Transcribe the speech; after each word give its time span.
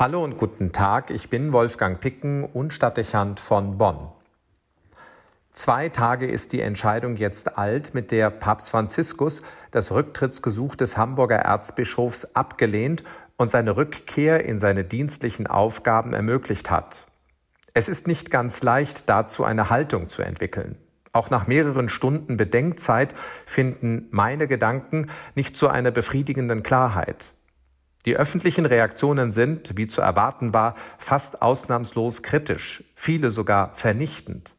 Hallo 0.00 0.24
und 0.24 0.38
guten 0.38 0.72
Tag, 0.72 1.10
ich 1.10 1.28
bin 1.28 1.52
Wolfgang 1.52 2.00
Picken 2.00 2.44
und 2.44 2.72
Stadtdechant 2.72 3.38
von 3.38 3.76
Bonn. 3.76 4.08
Zwei 5.52 5.90
Tage 5.90 6.26
ist 6.26 6.54
die 6.54 6.62
Entscheidung 6.62 7.16
jetzt 7.16 7.58
alt, 7.58 7.92
mit 7.92 8.10
der 8.10 8.30
Papst 8.30 8.70
Franziskus 8.70 9.42
das 9.72 9.92
Rücktrittsgesuch 9.92 10.74
des 10.74 10.96
Hamburger 10.96 11.40
Erzbischofs 11.40 12.34
abgelehnt 12.34 13.04
und 13.36 13.50
seine 13.50 13.76
Rückkehr 13.76 14.42
in 14.42 14.58
seine 14.58 14.84
dienstlichen 14.84 15.46
Aufgaben 15.46 16.14
ermöglicht 16.14 16.70
hat. 16.70 17.06
Es 17.74 17.90
ist 17.90 18.06
nicht 18.06 18.30
ganz 18.30 18.62
leicht, 18.62 19.06
dazu 19.06 19.44
eine 19.44 19.68
Haltung 19.68 20.08
zu 20.08 20.22
entwickeln. 20.22 20.78
Auch 21.12 21.28
nach 21.28 21.46
mehreren 21.46 21.90
Stunden 21.90 22.38
Bedenkzeit 22.38 23.14
finden 23.44 24.08
meine 24.12 24.48
Gedanken 24.48 25.10
nicht 25.34 25.58
zu 25.58 25.68
einer 25.68 25.90
befriedigenden 25.90 26.62
Klarheit. 26.62 27.34
Die 28.06 28.16
öffentlichen 28.16 28.64
Reaktionen 28.64 29.30
sind, 29.30 29.76
wie 29.76 29.86
zu 29.86 30.00
erwarten 30.00 30.54
war, 30.54 30.74
fast 30.98 31.42
ausnahmslos 31.42 32.22
kritisch, 32.22 32.82
viele 32.94 33.30
sogar 33.30 33.74
vernichtend. 33.74 34.54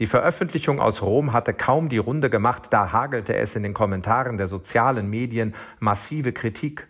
Die 0.00 0.06
Veröffentlichung 0.06 0.80
aus 0.80 1.02
Rom 1.02 1.32
hatte 1.32 1.54
kaum 1.54 1.88
die 1.88 1.98
Runde 1.98 2.28
gemacht, 2.28 2.64
da 2.70 2.92
hagelte 2.92 3.36
es 3.36 3.54
in 3.54 3.62
den 3.62 3.74
Kommentaren 3.74 4.36
der 4.36 4.48
sozialen 4.48 5.08
Medien 5.08 5.54
massive 5.78 6.32
Kritik. 6.32 6.88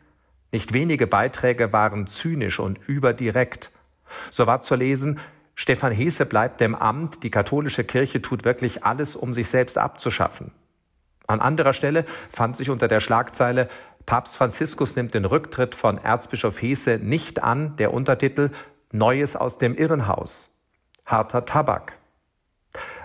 Nicht 0.53 0.73
wenige 0.73 1.07
Beiträge 1.07 1.73
waren 1.73 2.07
zynisch 2.07 2.59
und 2.59 2.79
überdirekt. 2.87 3.71
So 4.31 4.47
war 4.47 4.63
zu 4.63 4.75
lesen, 4.75 5.21
Stefan 5.55 5.93
Hese 5.93 6.27
bleibt 6.27 6.61
dem 6.61 6.75
Amt, 6.75 7.23
die 7.23 7.31
katholische 7.31 7.85
Kirche 7.85 8.21
tut 8.21 8.45
wirklich 8.45 8.85
alles, 8.85 9.15
um 9.15 9.33
sich 9.33 9.49
selbst 9.49 9.79
abzuschaffen. 9.79 10.51
An 11.27 11.41
anderer 11.41 11.73
Stelle 11.73 12.05
fand 12.31 12.57
sich 12.57 12.71
unter 12.71 12.89
der 12.89 13.01
Schlagzeile 13.01 13.69
Papst 14.07 14.37
Franziskus 14.37 14.97
nimmt 14.97 15.15
den 15.15 15.25
Rücktritt 15.25 15.75
von 15.75 15.99
Erzbischof 15.99 16.61
Hese 16.61 16.99
nicht 17.03 17.43
an, 17.43 17.77
der 17.77 17.95
Untertitel 17.95 18.51
Neues 18.93 19.35
aus 19.35 19.59
dem 19.59 19.75
Irrenhaus. 19.75 20.51
Harter 21.07 21.45
Tabak. 21.45 21.95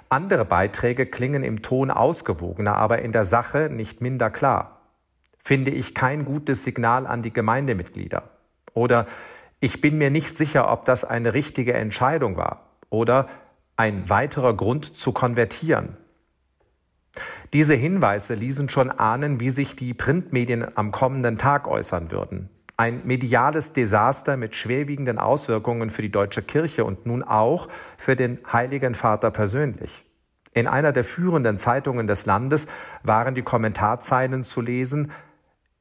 Andere 0.10 0.44
Beiträge 0.44 1.06
klingen 1.06 1.44
im 1.44 1.62
Ton 1.62 1.92
ausgewogener, 1.92 2.76
aber 2.76 3.00
in 3.00 3.12
der 3.12 3.26
Sache 3.26 3.70
nicht 3.72 4.02
minder 4.02 4.30
klar. 4.30 4.82
Finde 5.38 5.72
ich 5.72 5.96
kein 5.96 6.26
gutes 6.26 6.64
Signal 6.64 7.08
an 7.08 7.22
die 7.22 7.34
Gemeindemitglieder. 7.34 8.24
Oder 8.74 9.06
ich 9.60 9.82
bin 9.82 9.98
mir 9.98 10.10
nicht 10.10 10.36
sicher, 10.36 10.72
ob 10.72 10.86
das 10.86 11.06
eine 11.06 11.34
richtige 11.34 11.74
Entscheidung 11.74 12.38
war. 12.38 12.66
Oder 12.90 13.28
ein 13.78 14.10
weiterer 14.10 14.54
Grund 14.54 14.98
zu 14.98 15.12
konvertieren. 15.12 15.96
Diese 17.54 17.74
Hinweise 17.74 18.36
ließen 18.36 18.70
schon 18.70 18.92
ahnen, 18.92 19.40
wie 19.40 19.50
sich 19.50 19.76
die 19.76 19.94
Printmedien 19.94 20.78
am 20.78 20.92
kommenden 20.92 21.38
Tag 21.38 21.68
äußern 21.68 22.12
würden. 22.12 22.50
Ein 22.78 23.02
mediales 23.04 23.74
Desaster 23.74 24.38
mit 24.38 24.56
schwerwiegenden 24.56 25.18
Auswirkungen 25.18 25.90
für 25.90 26.02
die 26.02 26.12
deutsche 26.12 26.42
Kirche 26.42 26.86
und 26.86 27.06
nun 27.06 27.24
auch 27.24 27.68
für 27.98 28.16
den 28.16 28.40
Heiligen 28.52 28.96
Vater 28.96 29.32
persönlich. 29.32 30.06
In 30.54 30.68
einer 30.68 30.92
der 30.92 31.04
führenden 31.04 31.58
Zeitungen 31.58 32.08
des 32.08 32.26
Landes 32.26 32.68
waren 33.04 33.36
die 33.36 33.42
Kommentarzeilen 33.42 34.44
zu 34.44 34.62
lesen, 34.62 35.12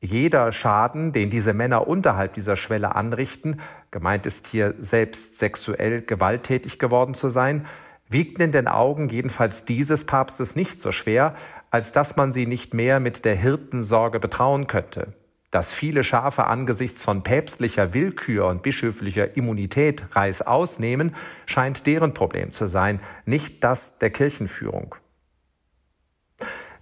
jeder 0.01 0.53
Schaden, 0.53 1.11
den 1.11 1.29
diese 1.29 1.53
Männer 1.53 1.89
unterhalb 1.89 2.35
dieser 2.35 2.55
Schwelle 2.55 2.95
anrichten, 2.95 3.61
gemeint 3.91 4.27
ist 4.27 4.47
hier 4.47 4.75
selbst 4.79 5.39
sexuell 5.39 6.03
gewalttätig 6.03 6.79
geworden 6.79 7.15
zu 7.15 7.29
sein, 7.31 7.67
wiegten 8.09 8.43
in 8.43 8.53
den 8.53 8.69
Augen 8.69 9.09
jedenfalls 9.09 9.65
dieses 9.65 10.05
Papstes 10.05 10.57
nicht 10.57 10.81
so 10.81 10.93
schwer, 10.93 11.35
als 11.71 11.93
dass 11.93 12.17
man 12.17 12.33
sie 12.33 12.47
nicht 12.47 12.75
mehr 12.75 13.01
mit 13.01 13.25
der 13.25 13.37
Hirtensorge 13.37 14.21
betrauen 14.21 14.67
könnte. 14.67 15.15
Dass 15.51 15.73
viele 15.73 16.05
Schafe 16.05 16.45
angesichts 16.45 17.03
von 17.03 17.23
päpstlicher 17.23 17.95
Willkür 17.95 18.47
und 18.47 18.63
bischöflicher 18.63 19.37
Immunität 19.37 20.05
Reis 20.13 20.43
ausnehmen, 20.43 21.15
scheint 21.47 21.87
deren 21.87 22.13
Problem 22.13 22.53
zu 22.53 22.67
sein, 22.67 23.01
nicht 23.25 23.65
das 23.65 23.99
der 23.99 24.11
Kirchenführung. 24.11 24.95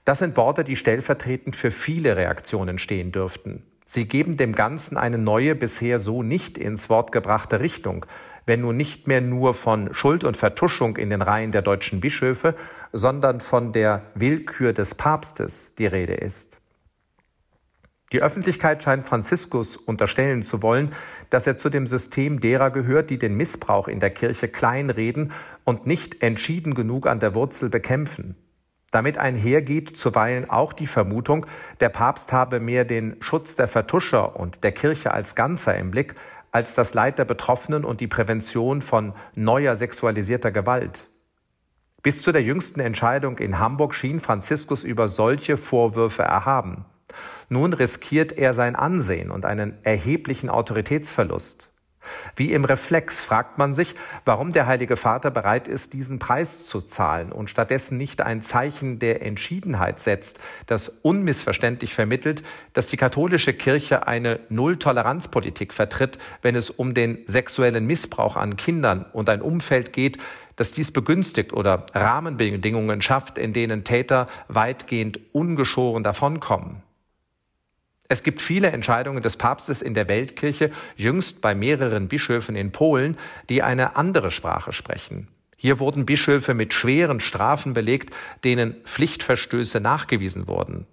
Das 0.04 0.18
sind 0.20 0.36
Worte, 0.36 0.62
die 0.62 0.76
stellvertretend 0.76 1.56
für 1.56 1.70
viele 1.70 2.16
Reaktionen 2.16 2.78
stehen 2.78 3.12
dürften. 3.12 3.64
Sie 3.84 4.06
geben 4.06 4.36
dem 4.36 4.52
Ganzen 4.52 4.96
eine 4.96 5.18
neue, 5.18 5.54
bisher 5.54 6.00
so 6.00 6.24
nicht 6.24 6.58
ins 6.58 6.90
Wort 6.90 7.12
gebrachte 7.12 7.60
Richtung, 7.60 8.04
wenn 8.46 8.60
nun 8.60 8.76
nicht 8.76 9.08
mehr 9.08 9.20
nur 9.20 9.54
von 9.54 9.92
Schuld 9.92 10.24
und 10.24 10.36
Vertuschung 10.36 10.96
in 10.96 11.10
den 11.10 11.20
Reihen 11.20 11.52
der 11.52 11.62
deutschen 11.62 12.00
Bischöfe, 12.00 12.54
sondern 12.92 13.40
von 13.40 13.72
der 13.72 14.02
Willkür 14.14 14.72
des 14.72 14.94
Papstes 14.94 15.74
die 15.74 15.86
Rede 15.86 16.14
ist. 16.14 16.60
Die 18.12 18.22
Öffentlichkeit 18.22 18.84
scheint 18.84 19.02
Franziskus 19.02 19.76
unterstellen 19.76 20.44
zu 20.44 20.62
wollen, 20.62 20.92
dass 21.28 21.48
er 21.48 21.56
zu 21.56 21.70
dem 21.70 21.88
System 21.88 22.38
derer 22.38 22.70
gehört, 22.70 23.10
die 23.10 23.18
den 23.18 23.36
Missbrauch 23.36 23.88
in 23.88 23.98
der 23.98 24.10
Kirche 24.10 24.46
kleinreden 24.46 25.32
und 25.64 25.86
nicht 25.88 26.22
entschieden 26.22 26.74
genug 26.74 27.08
an 27.08 27.18
der 27.18 27.34
Wurzel 27.34 27.68
bekämpfen. 27.68 28.36
Damit 28.92 29.18
einhergeht 29.18 29.96
zuweilen 29.96 30.48
auch 30.48 30.72
die 30.72 30.86
Vermutung, 30.86 31.46
der 31.80 31.88
Papst 31.88 32.32
habe 32.32 32.60
mehr 32.60 32.84
den 32.84 33.16
Schutz 33.20 33.56
der 33.56 33.66
Vertuscher 33.66 34.36
und 34.38 34.62
der 34.62 34.70
Kirche 34.70 35.10
als 35.12 35.34
Ganzer 35.34 35.76
im 35.76 35.90
Blick, 35.90 36.14
als 36.56 36.74
das 36.74 36.94
Leid 36.94 37.18
der 37.18 37.26
Betroffenen 37.26 37.84
und 37.84 38.00
die 38.00 38.06
Prävention 38.06 38.80
von 38.80 39.12
neuer 39.34 39.76
sexualisierter 39.76 40.50
Gewalt. 40.50 41.06
Bis 42.02 42.22
zu 42.22 42.32
der 42.32 42.42
jüngsten 42.42 42.80
Entscheidung 42.80 43.36
in 43.36 43.58
Hamburg 43.58 43.94
schien 43.94 44.20
Franziskus 44.20 44.82
über 44.82 45.06
solche 45.06 45.58
Vorwürfe 45.58 46.22
erhaben. 46.22 46.86
Nun 47.50 47.74
riskiert 47.74 48.32
er 48.32 48.54
sein 48.54 48.74
Ansehen 48.74 49.30
und 49.30 49.44
einen 49.44 49.74
erheblichen 49.82 50.48
Autoritätsverlust. 50.48 51.74
Wie 52.34 52.52
im 52.52 52.64
Reflex 52.64 53.20
fragt 53.20 53.58
man 53.58 53.74
sich, 53.74 53.94
warum 54.24 54.52
der 54.52 54.66
Heilige 54.66 54.96
Vater 54.96 55.30
bereit 55.30 55.68
ist, 55.68 55.92
diesen 55.92 56.18
Preis 56.18 56.66
zu 56.66 56.80
zahlen 56.80 57.32
und 57.32 57.50
stattdessen 57.50 57.98
nicht 57.98 58.20
ein 58.20 58.42
Zeichen 58.42 58.98
der 58.98 59.22
Entschiedenheit 59.22 60.00
setzt, 60.00 60.38
das 60.66 60.88
unmissverständlich 60.88 61.94
vermittelt, 61.94 62.42
dass 62.72 62.88
die 62.88 62.96
katholische 62.96 63.52
Kirche 63.52 64.06
eine 64.06 64.40
Null-Toleranz-Politik 64.48 65.72
vertritt, 65.72 66.18
wenn 66.42 66.56
es 66.56 66.70
um 66.70 66.94
den 66.94 67.18
sexuellen 67.26 67.86
Missbrauch 67.86 68.36
an 68.36 68.56
Kindern 68.56 69.06
und 69.12 69.28
ein 69.28 69.42
Umfeld 69.42 69.92
geht, 69.92 70.18
das 70.56 70.72
dies 70.72 70.90
begünstigt 70.90 71.52
oder 71.52 71.86
Rahmenbedingungen 71.94 73.02
schafft, 73.02 73.38
in 73.38 73.52
denen 73.52 73.84
Täter 73.84 74.26
weitgehend 74.48 75.20
ungeschoren 75.32 76.02
davonkommen. 76.02 76.85
Es 78.08 78.22
gibt 78.22 78.40
viele 78.40 78.70
Entscheidungen 78.70 79.22
des 79.22 79.36
Papstes 79.36 79.82
in 79.82 79.94
der 79.94 80.08
Weltkirche, 80.08 80.70
jüngst 80.96 81.40
bei 81.42 81.54
mehreren 81.54 82.08
Bischöfen 82.08 82.56
in 82.56 82.72
Polen, 82.72 83.16
die 83.48 83.62
eine 83.62 83.96
andere 83.96 84.30
Sprache 84.30 84.72
sprechen. 84.72 85.28
Hier 85.56 85.80
wurden 85.80 86.06
Bischöfe 86.06 86.54
mit 86.54 86.74
schweren 86.74 87.20
Strafen 87.20 87.72
belegt, 87.72 88.14
denen 88.44 88.76
Pflichtverstöße 88.84 89.80
nachgewiesen 89.80 90.46
wurden. 90.46 90.86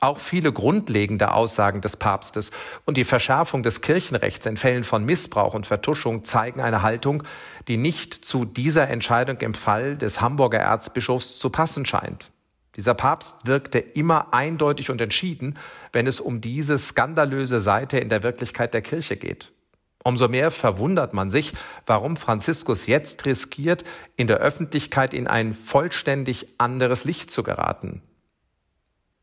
Auch 0.00 0.18
viele 0.18 0.52
grundlegende 0.52 1.32
Aussagen 1.32 1.80
des 1.80 1.96
Papstes 1.96 2.50
und 2.84 2.96
die 2.96 3.04
Verschärfung 3.04 3.62
des 3.62 3.82
Kirchenrechts 3.82 4.44
in 4.46 4.56
Fällen 4.56 4.82
von 4.82 5.04
Missbrauch 5.04 5.54
und 5.54 5.64
Vertuschung 5.64 6.24
zeigen 6.24 6.60
eine 6.60 6.82
Haltung, 6.82 7.22
die 7.68 7.76
nicht 7.76 8.12
zu 8.12 8.44
dieser 8.44 8.88
Entscheidung 8.88 9.38
im 9.38 9.54
Fall 9.54 9.96
des 9.96 10.20
Hamburger 10.20 10.58
Erzbischofs 10.58 11.38
zu 11.38 11.50
passen 11.50 11.86
scheint. 11.86 12.30
Dieser 12.76 12.94
Papst 12.94 13.46
wirkte 13.46 13.78
immer 13.78 14.32
eindeutig 14.32 14.90
und 14.90 15.00
entschieden, 15.00 15.58
wenn 15.92 16.06
es 16.06 16.20
um 16.20 16.40
diese 16.40 16.78
skandalöse 16.78 17.60
Seite 17.60 17.98
in 17.98 18.08
der 18.08 18.22
Wirklichkeit 18.22 18.72
der 18.72 18.82
Kirche 18.82 19.16
geht. 19.16 19.52
Umso 20.04 20.26
mehr 20.26 20.50
verwundert 20.50 21.12
man 21.12 21.30
sich, 21.30 21.52
warum 21.86 22.16
Franziskus 22.16 22.86
jetzt 22.86 23.24
riskiert, 23.24 23.84
in 24.16 24.26
der 24.26 24.38
Öffentlichkeit 24.38 25.14
in 25.14 25.26
ein 25.26 25.54
vollständig 25.54 26.48
anderes 26.58 27.04
Licht 27.04 27.30
zu 27.30 27.42
geraten. 27.42 28.02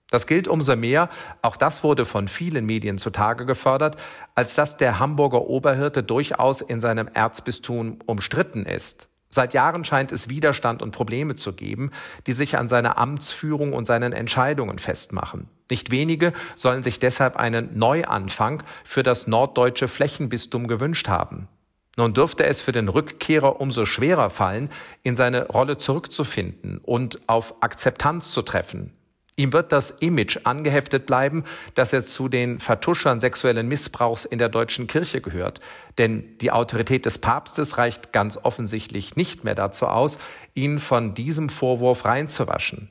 Das 0.09 0.25
gilt 0.25 0.47
umso 0.47 0.75
mehr, 0.75 1.09
auch 1.41 1.57
das 1.57 1.83
wurde 1.83 2.05
von 2.05 2.27
vielen 2.27 2.65
Medien 2.65 2.97
zutage 2.97 3.45
gefördert, 3.45 3.97
als 4.35 4.55
dass 4.55 4.77
der 4.77 4.99
Hamburger 4.99 5.41
Oberhirte 5.41 6.01
durchaus 6.01 6.61
in 6.61 6.81
seinem 6.81 7.07
Erzbistum 7.07 7.99
umstritten 8.05 8.65
ist. 8.65 9.08
Seit 9.31 9.53
Jahren 9.53 9.85
scheint 9.85 10.11
es 10.11 10.27
Widerstand 10.27 10.81
und 10.81 10.91
Probleme 10.91 11.35
zu 11.35 11.53
geben, 11.53 11.91
die 12.25 12.33
sich 12.33 12.57
an 12.57 12.67
seiner 12.67 12.97
Amtsführung 12.97 13.73
und 13.73 13.85
seinen 13.85 14.11
Entscheidungen 14.11 14.79
festmachen. 14.79 15.47
Nicht 15.69 15.91
wenige 15.91 16.33
sollen 16.55 16.81
sich 16.81 16.99
deshalb 16.99 17.35
einen 17.35 17.77
Neuanfang 17.77 18.63
für 18.83 19.03
das 19.03 19.27
norddeutsche 19.27 19.87
Flächenbistum 19.87 20.67
gewünscht 20.67 21.07
haben. 21.07 21.47
Nun 21.95 22.13
dürfte 22.13 22.45
es 22.45 22.61
für 22.61 22.71
den 22.71 22.87
Rückkehrer 22.87 23.61
umso 23.61 23.85
schwerer 23.85 24.29
fallen, 24.29 24.71
in 25.03 25.15
seine 25.15 25.47
Rolle 25.47 25.77
zurückzufinden 25.77 26.79
und 26.79 27.19
auf 27.27 27.55
Akzeptanz 27.61 28.31
zu 28.31 28.41
treffen, 28.41 28.93
Ihm 29.39 29.53
wird 29.53 29.71
das 29.71 29.91
Image 29.91 30.39
angeheftet 30.43 31.05
bleiben, 31.05 31.45
dass 31.73 31.93
er 31.93 32.05
zu 32.05 32.27
den 32.27 32.59
Vertuschern 32.59 33.21
sexuellen 33.21 33.69
Missbrauchs 33.69 34.25
in 34.25 34.37
der 34.37 34.49
deutschen 34.49 34.87
Kirche 34.87 35.21
gehört. 35.21 35.61
Denn 35.97 36.37
die 36.39 36.51
Autorität 36.51 37.05
des 37.05 37.19
Papstes 37.19 37.77
reicht 37.77 38.11
ganz 38.11 38.35
offensichtlich 38.35 39.15
nicht 39.15 39.45
mehr 39.45 39.55
dazu 39.55 39.87
aus, 39.87 40.19
ihn 40.55 40.79
von 40.79 41.13
diesem 41.13 41.47
Vorwurf 41.47 42.03
reinzuwaschen. 42.03 42.89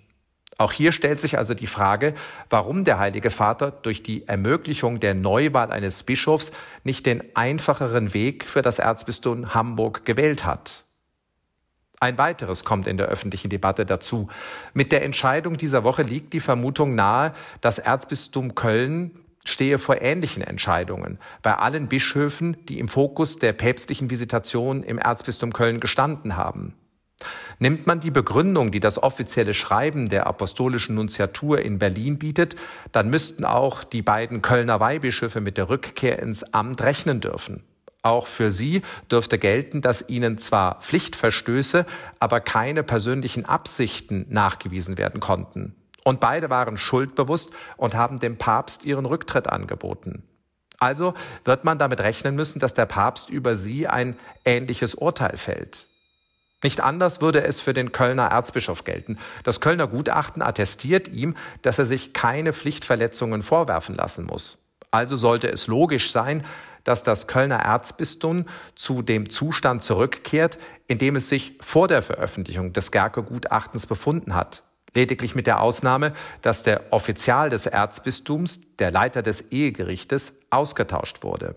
Auch 0.57 0.73
hier 0.73 0.93
stellt 0.93 1.21
sich 1.21 1.37
also 1.37 1.53
die 1.53 1.67
Frage, 1.67 2.15
warum 2.49 2.85
der 2.85 2.99
Heilige 2.99 3.31
Vater 3.31 3.71
durch 3.71 4.03
die 4.03 4.27
Ermöglichung 4.27 5.01
der 5.01 5.13
Neuwahl 5.13 5.71
eines 5.71 6.03
Bischofs 6.03 6.51
nicht 6.83 7.05
den 7.05 7.23
einfacheren 7.37 8.15
Weg 8.15 8.47
für 8.47 8.63
das 8.63 8.79
Erzbistum 8.79 9.53
Hamburg 9.53 10.07
gewählt 10.07 10.47
hat. 10.47 10.88
Ein 12.01 12.17
weiteres 12.17 12.65
kommt 12.65 12.87
in 12.87 12.97
der 12.97 13.07
öffentlichen 13.07 13.51
Debatte 13.51 13.85
dazu. 13.85 14.29
Mit 14.73 14.93
der 14.93 15.03
Entscheidung 15.03 15.57
dieser 15.57 15.83
Woche 15.83 16.03
liegt 16.03 16.33
die 16.33 16.41
Vermutung 16.41 16.95
nahe, 16.95 17.35
das 17.61 17.79
Erzbistum 17.79 18.55
Köln 18.55 19.11
stehe 19.45 19.79
vor 19.79 20.01
ähnlichen 20.01 20.43
Entscheidungen 20.43 21.19
bei 21.43 21.57
allen 21.57 21.89
Bischöfen, 21.89 22.57
die 22.67 22.79
im 22.79 22.89
Fokus 22.89 23.39
der 23.39 23.53
päpstlichen 23.53 24.11
Visitation 24.11 24.83
im 24.85 24.99
Erzbistum 24.99 25.53
Köln 25.53 25.81
gestanden 25.81 26.37
haben. 26.37 26.75
Nimmt 27.59 27.89
man 27.89 27.99
die 27.99 28.13
Begründung, 28.13 28.71
die 28.71 28.79
das 28.79 29.03
offizielle 29.03 29.55
Schreiben 29.55 30.09
der 30.09 30.29
apostolischen 30.29 30.95
Nunziatur 30.95 31.61
in 31.61 31.81
Berlin 31.81 32.19
bietet, 32.19 32.55
dann 32.93 33.11
müssten 33.11 33.45
auch 33.45 33.83
die 33.83 34.03
beiden 34.03 34.41
Kölner 34.41 34.79
Weihbischöfe 34.79 35.41
mit 35.41 35.57
der 35.57 35.69
Rückkehr 35.69 36.21
ins 36.21 36.55
Amt 36.55 36.81
rechnen 36.81 37.21
dürfen. 37.21 37.65
Auch 38.09 38.27
für 38.27 38.51
sie 38.51 38.81
dürfte 39.11 39.39
gelten, 39.39 39.83
dass 39.83 40.09
ihnen 40.09 40.39
zwar 40.39 40.81
Pflichtverstöße, 40.81 41.85
aber 42.19 42.41
keine 42.41 42.83
persönlichen 42.83 43.45
Absichten 43.45 44.25
nachgewiesen 44.31 44.97
werden 44.97 45.21
konnten. 45.21 45.75
Und 46.05 46.19
beide 46.19 46.49
waren 46.49 46.79
schuldbewusst 46.79 47.53
und 47.77 47.95
haben 47.95 48.19
dem 48.19 48.39
Papst 48.39 48.87
ihren 48.87 49.05
Rücktritt 49.05 49.47
angeboten. 49.47 50.23
Also 50.79 51.13
wird 51.45 51.65
man 51.65 51.79
damit 51.79 52.01
rechnen 52.01 52.35
müssen, 52.35 52.61
dass 52.61 52.73
der 52.73 52.87
Papst 52.87 53.29
über 53.29 53.55
sie 53.55 53.87
ein 53.89 54.19
ähnliches 54.47 54.95
Urteil 54.95 55.37
fällt. 55.37 55.85
Nicht 56.63 56.81
anders 56.81 57.21
würde 57.21 57.43
es 57.45 57.61
für 57.61 57.75
den 57.75 57.93
Kölner 57.93 58.29
Erzbischof 58.29 58.85
gelten. 58.85 59.19
Das 59.45 59.61
Kölner 59.61 59.87
Gutachten 59.87 60.41
attestiert 60.41 61.09
ihm, 61.09 61.37
dass 61.61 61.79
er 61.79 61.85
sich 61.85 62.15
keine 62.15 62.55
Pflichtverletzungen 62.55 63.43
vorwerfen 63.43 63.95
lassen 63.95 64.25
muss. 64.25 64.65
Also 64.91 65.17
sollte 65.17 65.51
es 65.51 65.67
logisch 65.67 66.11
sein, 66.11 66.47
dass 66.89 67.03
das 67.03 67.27
Kölner 67.27 67.57
Erzbistum 67.57 68.47
zu 68.75 69.03
dem 69.03 69.29
Zustand 69.29 69.83
zurückkehrt, 69.83 70.59
in 70.87 70.97
dem 70.97 71.17
es 71.17 71.29
sich 71.29 71.59
vor 71.61 71.87
der 71.87 72.01
Veröffentlichung 72.01 72.73
des 72.73 72.91
Gerke-Gutachtens 72.93 73.87
befunden 73.87 74.35
hat. 74.35 74.63
Lediglich 74.95 75.35
mit 75.35 75.47
der 75.47 75.61
Ausnahme, 75.61 76.15
dass 76.41 76.63
der 76.63 76.91
Offizial 76.91 77.51
des 77.51 77.67
Erzbistums, 77.67 78.75
der 78.77 78.91
Leiter 78.91 79.23
des 79.23 79.53
Ehegerichtes, 79.53 80.41
ausgetauscht 80.49 81.23
wurde. 81.23 81.57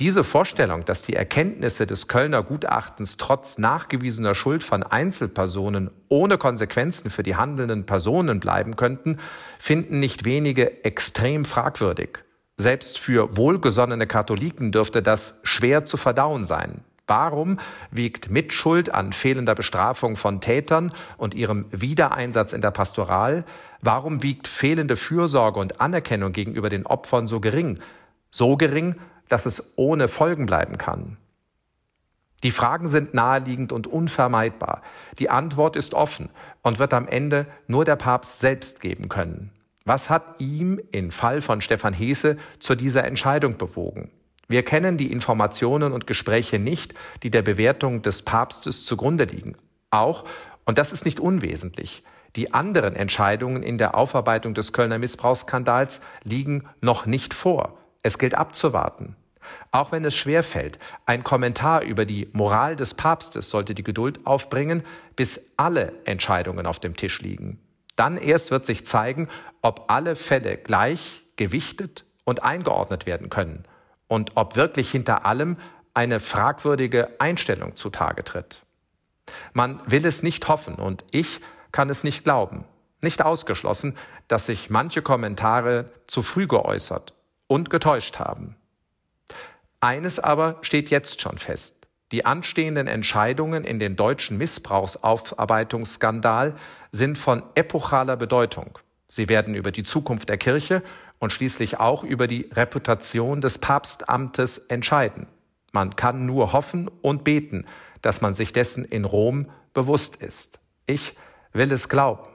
Diese 0.00 0.22
Vorstellung, 0.22 0.84
dass 0.84 1.00
die 1.02 1.16
Erkenntnisse 1.16 1.86
des 1.86 2.06
Kölner 2.06 2.42
Gutachtens 2.42 3.16
trotz 3.16 3.56
nachgewiesener 3.56 4.34
Schuld 4.34 4.62
von 4.64 4.82
Einzelpersonen 4.82 5.90
ohne 6.08 6.36
Konsequenzen 6.36 7.08
für 7.08 7.22
die 7.22 7.36
handelnden 7.36 7.86
Personen 7.86 8.38
bleiben 8.38 8.76
könnten, 8.76 9.18
finden 9.58 9.98
nicht 9.98 10.26
wenige 10.26 10.84
extrem 10.84 11.46
fragwürdig. 11.46 12.18
Selbst 12.56 12.98
für 13.00 13.36
wohlgesonnene 13.36 14.06
Katholiken 14.06 14.70
dürfte 14.70 15.02
das 15.02 15.40
schwer 15.42 15.84
zu 15.84 15.96
verdauen 15.96 16.44
sein. 16.44 16.84
Warum 17.06 17.58
wiegt 17.90 18.30
Mitschuld 18.30 18.94
an 18.94 19.12
fehlender 19.12 19.54
Bestrafung 19.54 20.16
von 20.16 20.40
Tätern 20.40 20.92
und 21.18 21.34
ihrem 21.34 21.66
Wiedereinsatz 21.70 22.52
in 22.52 22.62
der 22.62 22.70
Pastoral? 22.70 23.44
Warum 23.82 24.22
wiegt 24.22 24.48
fehlende 24.48 24.96
Fürsorge 24.96 25.60
und 25.60 25.80
Anerkennung 25.80 26.32
gegenüber 26.32 26.70
den 26.70 26.86
Opfern 26.86 27.26
so 27.26 27.40
gering? 27.40 27.80
So 28.30 28.56
gering, 28.56 28.96
dass 29.28 29.44
es 29.44 29.74
ohne 29.76 30.08
Folgen 30.08 30.46
bleiben 30.46 30.78
kann? 30.78 31.18
Die 32.42 32.52
Fragen 32.52 32.88
sind 32.88 33.14
naheliegend 33.14 33.72
und 33.72 33.86
unvermeidbar. 33.86 34.82
Die 35.18 35.28
Antwort 35.28 35.76
ist 35.76 35.92
offen 35.92 36.30
und 36.62 36.78
wird 36.78 36.94
am 36.94 37.08
Ende 37.08 37.46
nur 37.66 37.84
der 37.84 37.96
Papst 37.96 38.40
selbst 38.40 38.80
geben 38.80 39.08
können. 39.08 39.50
Was 39.86 40.08
hat 40.08 40.40
ihm 40.40 40.80
im 40.92 41.10
Fall 41.10 41.42
von 41.42 41.60
Stefan 41.60 41.92
Hese 41.92 42.38
zu 42.58 42.74
dieser 42.74 43.04
Entscheidung 43.04 43.58
bewogen? 43.58 44.10
Wir 44.48 44.62
kennen 44.62 44.96
die 44.96 45.12
Informationen 45.12 45.92
und 45.92 46.06
Gespräche 46.06 46.58
nicht, 46.58 46.94
die 47.22 47.30
der 47.30 47.42
Bewertung 47.42 48.00
des 48.00 48.22
Papstes 48.22 48.86
zugrunde 48.86 49.24
liegen. 49.24 49.56
Auch, 49.90 50.24
und 50.64 50.78
das 50.78 50.94
ist 50.94 51.04
nicht 51.04 51.20
unwesentlich, 51.20 52.02
die 52.34 52.54
anderen 52.54 52.96
Entscheidungen 52.96 53.62
in 53.62 53.76
der 53.76 53.94
Aufarbeitung 53.94 54.54
des 54.54 54.72
Kölner 54.72 54.98
Missbrauchsskandals 54.98 56.00
liegen 56.22 56.64
noch 56.80 57.04
nicht 57.04 57.34
vor. 57.34 57.76
Es 58.02 58.18
gilt 58.18 58.34
abzuwarten. 58.34 59.16
Auch 59.70 59.92
wenn 59.92 60.06
es 60.06 60.16
schwer 60.16 60.42
fällt, 60.42 60.78
ein 61.04 61.24
Kommentar 61.24 61.82
über 61.82 62.06
die 62.06 62.30
Moral 62.32 62.74
des 62.74 62.94
Papstes 62.94 63.50
sollte 63.50 63.74
die 63.74 63.84
Geduld 63.84 64.26
aufbringen, 64.26 64.82
bis 65.14 65.52
alle 65.58 65.92
Entscheidungen 66.06 66.64
auf 66.64 66.80
dem 66.80 66.96
Tisch 66.96 67.20
liegen. 67.20 67.58
Dann 67.96 68.16
erst 68.16 68.50
wird 68.50 68.66
sich 68.66 68.86
zeigen, 68.86 69.28
ob 69.62 69.90
alle 69.90 70.16
Fälle 70.16 70.56
gleich 70.56 71.22
gewichtet 71.36 72.04
und 72.24 72.42
eingeordnet 72.42 73.06
werden 73.06 73.30
können 73.30 73.64
und 74.08 74.32
ob 74.36 74.56
wirklich 74.56 74.90
hinter 74.90 75.26
allem 75.26 75.56
eine 75.94 76.20
fragwürdige 76.20 77.20
Einstellung 77.20 77.76
zutage 77.76 78.24
tritt. 78.24 78.62
Man 79.52 79.80
will 79.86 80.04
es 80.06 80.22
nicht 80.22 80.48
hoffen 80.48 80.74
und 80.74 81.04
ich 81.10 81.40
kann 81.72 81.88
es 81.88 82.04
nicht 82.04 82.24
glauben. 82.24 82.64
Nicht 83.00 83.22
ausgeschlossen, 83.22 83.96
dass 84.28 84.46
sich 84.46 84.70
manche 84.70 85.02
Kommentare 85.02 85.90
zu 86.06 86.22
früh 86.22 86.46
geäußert 86.46 87.14
und 87.46 87.70
getäuscht 87.70 88.18
haben. 88.18 88.56
Eines 89.80 90.18
aber 90.18 90.58
steht 90.62 90.90
jetzt 90.90 91.20
schon 91.20 91.38
fest. 91.38 91.83
Die 92.12 92.26
anstehenden 92.26 92.86
Entscheidungen 92.86 93.64
in 93.64 93.78
den 93.78 93.96
deutschen 93.96 94.36
Missbrauchsaufarbeitungsskandal 94.38 96.54
sind 96.92 97.18
von 97.18 97.42
epochaler 97.54 98.16
Bedeutung. 98.16 98.78
Sie 99.08 99.28
werden 99.28 99.54
über 99.54 99.72
die 99.72 99.84
Zukunft 99.84 100.28
der 100.28 100.36
Kirche 100.38 100.82
und 101.18 101.32
schließlich 101.32 101.80
auch 101.80 102.04
über 102.04 102.26
die 102.26 102.50
Reputation 102.52 103.40
des 103.40 103.56
Papstamtes 103.58 104.58
entscheiden. 104.58 105.26
Man 105.72 105.96
kann 105.96 106.26
nur 106.26 106.52
hoffen 106.52 106.90
und 107.02 107.24
beten, 107.24 107.66
dass 108.02 108.20
man 108.20 108.34
sich 108.34 108.52
dessen 108.52 108.84
in 108.84 109.04
Rom 109.04 109.50
bewusst 109.72 110.16
ist. 110.16 110.60
Ich 110.86 111.16
will 111.52 111.72
es 111.72 111.88
glauben. 111.88 112.28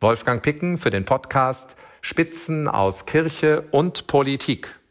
Wolfgang 0.00 0.42
Picken 0.42 0.78
für 0.78 0.90
den 0.90 1.04
Podcast 1.04 1.76
Spitzen 2.00 2.66
aus 2.66 3.06
Kirche 3.06 3.62
und 3.70 4.08
Politik. 4.08 4.81